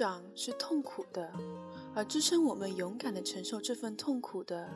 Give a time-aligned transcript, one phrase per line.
[0.00, 1.30] 长是痛苦的。
[1.94, 4.66] 而支撑我们勇敢的承受这份痛苦的，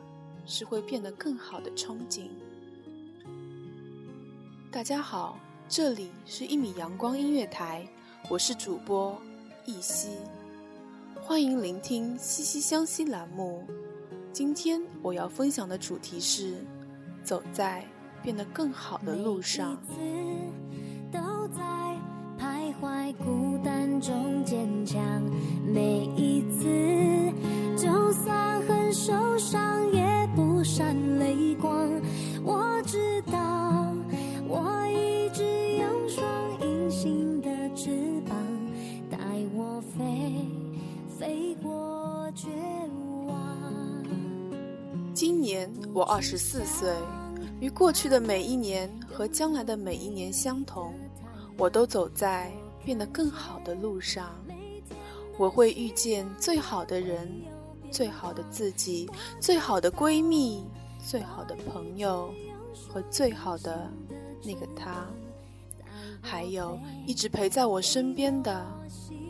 [0.45, 2.27] 是会变得更好的憧憬。
[4.71, 7.87] 大家好，这里是一米阳光音乐台，
[8.29, 9.19] 我是主播
[9.65, 10.09] 易熙，
[11.15, 13.65] 欢迎聆听息息相惜栏目。
[14.31, 16.63] 今天我要分享的主题是：
[17.23, 17.83] 走在
[18.21, 19.75] 变得更好的路上。
[45.15, 46.93] 今年我二十四岁，
[47.61, 50.93] 与过去的每一年和将来的每一年相同，
[51.57, 52.51] 我都走在
[52.83, 54.35] 变得更好的路上。
[55.37, 57.31] 我会遇见最好的人。
[57.91, 60.61] 最好的自己，最好的闺蜜，
[60.99, 62.29] 最好的朋友，
[62.89, 63.89] 和最好的
[64.43, 65.07] 那个他，
[66.19, 66.77] 还有
[67.07, 68.65] 一直陪在我身边的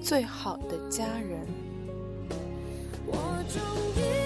[0.01, 1.45] 最好的家人。
[3.05, 3.13] 我
[3.47, 3.61] 终
[4.01, 4.24] 于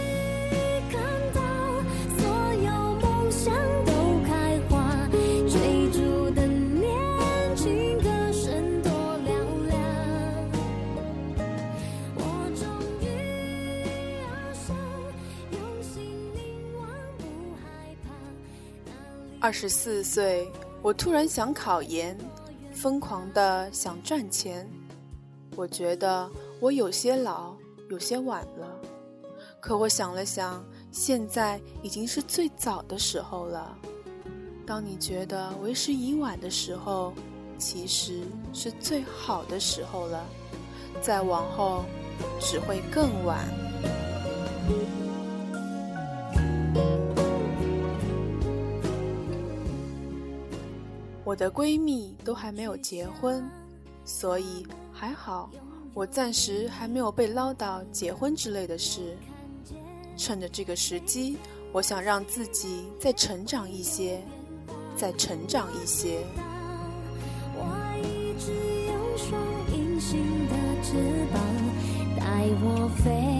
[19.42, 22.18] 二十四岁，我突然想考研，
[22.74, 24.70] 疯狂的想赚钱。
[25.56, 27.56] 我觉得我有些老，
[27.90, 28.78] 有些晚了。
[29.62, 33.78] 可我想了想，现在已经是最早的时候了。
[34.66, 37.14] 当你觉得为时已晚的时候，
[37.58, 40.26] 其实是最好的时候了。
[41.02, 41.86] 再往后，
[42.42, 43.48] 只会更晚。
[51.30, 53.48] 我的闺蜜都还没有结婚，
[54.04, 55.48] 所以还好，
[55.94, 59.16] 我暂时还没有被唠叨结婚之类的事。
[60.18, 61.38] 趁着这个时机，
[61.72, 64.20] 我想让自己再成长一些，
[64.96, 66.26] 再成长一些。
[67.54, 67.62] 我
[68.00, 68.52] 一直
[68.88, 69.40] 有双
[69.72, 70.98] 隐形的翅
[71.32, 71.40] 膀，
[72.18, 73.39] 带我飞，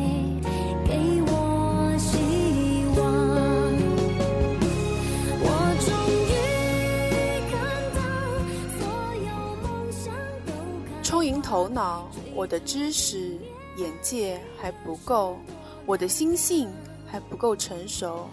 [11.60, 13.38] 头脑，我的知识、
[13.76, 15.38] 眼界还不够，
[15.86, 16.70] 我的心性
[17.06, 18.30] 还不够成熟。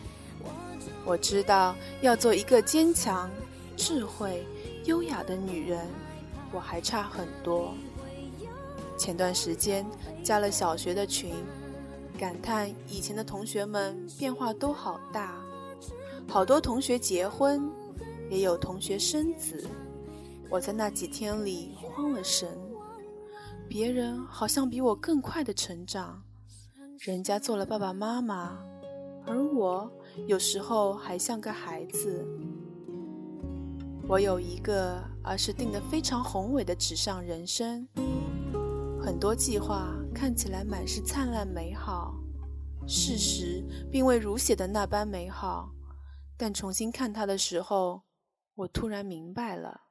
[1.04, 3.28] 我知道要做一个坚强、
[3.76, 4.46] 智慧、
[4.84, 5.88] 优雅的女人，
[6.52, 7.74] 我还差很多。
[8.96, 9.84] 前段时间
[10.22, 11.34] 加了小学的群，
[12.16, 15.34] 感叹以前的同学们变化都好大，
[16.28, 17.68] 好多同学结婚，
[18.30, 19.68] 也有同学生子。
[20.48, 22.48] 我在那几天里慌了神。
[23.76, 26.22] 别人好像比我更快的成长，
[26.98, 28.58] 人家做了爸爸妈妈，
[29.26, 29.92] 而我
[30.26, 32.26] 有时候还像个孩子。
[34.08, 37.86] 我有一个而是定的非常宏伟的纸上人生，
[38.98, 42.14] 很多计划看起来满是灿烂美好，
[42.86, 45.70] 事实并未如写的那般美好。
[46.38, 48.04] 但重新看它的时候，
[48.54, 49.82] 我突然明白了。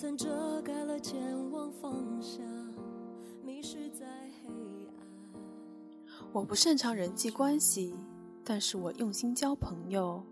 [0.00, 1.20] 曾遮盖了前
[1.52, 1.92] 往方
[2.22, 2.42] 向，
[3.44, 4.06] 迷失在
[4.42, 4.48] 黑
[4.86, 4.94] 暗。
[6.32, 7.94] 我不擅长人际关系，
[8.42, 10.24] 但是我用心交朋友。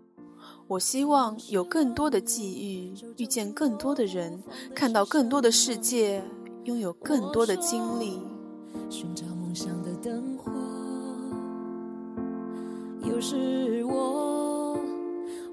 [0.67, 4.41] 我希望有更多的际遇，遇见更多的人，
[4.73, 6.23] 看到更多的世界，
[6.63, 8.19] 拥有更多的经历。
[8.89, 10.51] 寻找梦想的灯火，
[13.07, 14.75] 有时我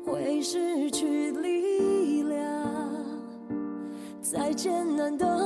[0.07, 1.26] 会失去
[4.37, 5.46] 再艰难的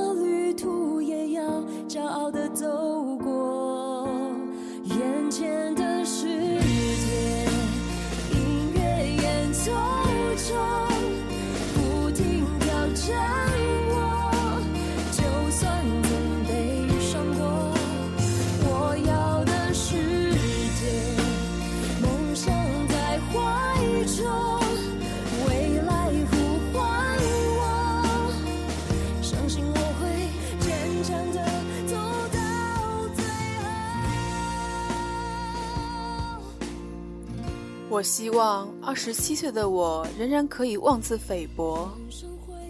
[37.91, 41.91] 我希望二十七岁的我仍然可以妄自菲薄。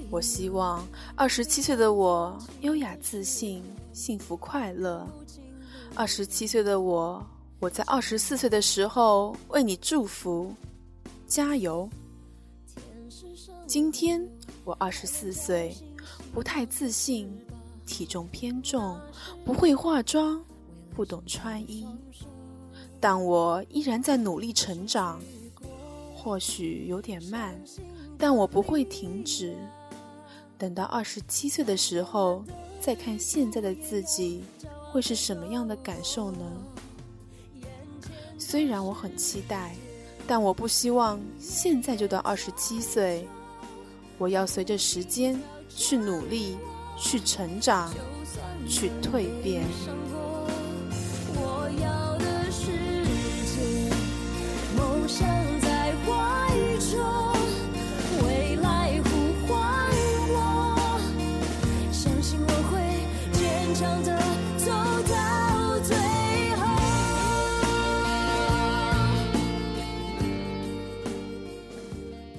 [0.09, 0.83] 我希望
[1.15, 3.63] 二十七岁的我优雅自信、
[3.93, 5.07] 幸福快乐。
[5.93, 7.23] 二十七岁的我，
[7.59, 10.55] 我在二十四岁的时候为你祝福，
[11.27, 11.87] 加油！
[13.67, 14.27] 今天
[14.63, 15.77] 我二十四岁，
[16.33, 17.31] 不太自信，
[17.85, 18.99] 体重偏重，
[19.45, 20.43] 不会化妆，
[20.95, 21.85] 不懂穿衣，
[23.01, 25.19] 但我依然在努力成长。
[26.13, 27.59] 或许有点慢，
[28.15, 29.57] 但我不会停止。
[30.55, 32.43] 等到二十七岁的时候，
[32.79, 34.43] 再看现在的自己，
[34.91, 36.45] 会是什么样的感受呢？
[38.37, 39.75] 虽然我很期待，
[40.27, 43.27] 但我不希望现在就到二十七岁。
[44.19, 46.55] 我要随着时间去努力，
[46.95, 47.91] 去成长，
[48.69, 49.63] 去蜕变。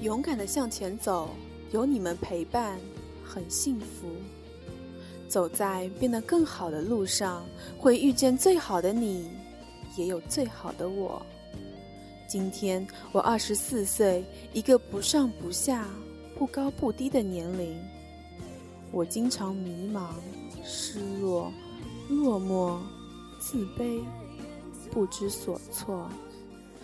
[0.03, 1.29] 勇敢的向前走，
[1.71, 2.77] 有你们陪伴，
[3.23, 4.09] 很幸福。
[5.29, 7.45] 走在变得更好的路上，
[7.79, 9.29] 会遇见最好的你，
[9.95, 11.25] 也有最好的我。
[12.27, 15.87] 今天我二十四岁，一个不上不下、
[16.37, 17.81] 不高不低的年龄。
[18.91, 20.09] 我经常迷茫、
[20.65, 21.49] 失落、
[22.09, 22.77] 落寞、
[23.39, 24.01] 自卑、
[24.91, 26.09] 不知所措，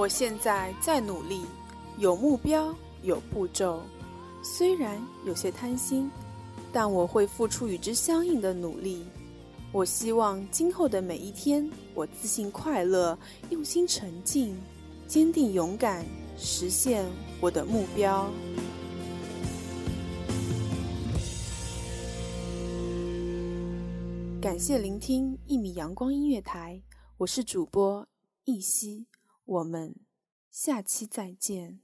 [0.00, 1.42] 我现在在努力，
[1.98, 3.82] 有目标，有步骤。
[4.42, 6.10] 虽然有些贪心，
[6.72, 9.04] 但我会付出与之相应的努力。
[9.72, 13.18] 我希望今后的每一天，我自信、快乐、
[13.50, 14.58] 用心、沉静、
[15.06, 16.02] 坚定、勇敢，
[16.38, 17.04] 实现
[17.38, 18.26] 我的目标。
[24.40, 26.80] 感谢聆听一米阳光音乐台，
[27.18, 28.08] 我是主播
[28.46, 29.04] 易希，
[29.50, 29.96] 我们
[30.48, 31.80] 下期再见。